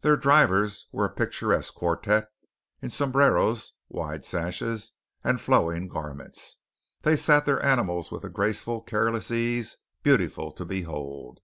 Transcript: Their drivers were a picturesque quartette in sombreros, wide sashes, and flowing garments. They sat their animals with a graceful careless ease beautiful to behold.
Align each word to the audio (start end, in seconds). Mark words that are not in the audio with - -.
Their 0.00 0.16
drivers 0.16 0.86
were 0.90 1.04
a 1.04 1.14
picturesque 1.14 1.74
quartette 1.74 2.30
in 2.80 2.88
sombreros, 2.88 3.74
wide 3.90 4.24
sashes, 4.24 4.92
and 5.22 5.38
flowing 5.38 5.86
garments. 5.86 6.56
They 7.02 7.14
sat 7.14 7.44
their 7.44 7.62
animals 7.62 8.10
with 8.10 8.24
a 8.24 8.30
graceful 8.30 8.80
careless 8.80 9.30
ease 9.30 9.76
beautiful 10.02 10.50
to 10.52 10.64
behold. 10.64 11.40